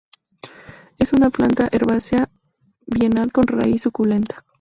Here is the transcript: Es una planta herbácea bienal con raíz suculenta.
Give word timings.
Es 0.97 1.13
una 1.13 1.29
planta 1.29 1.69
herbácea 1.71 2.27
bienal 2.87 3.31
con 3.31 3.43
raíz 3.43 3.83
suculenta. 3.83 4.47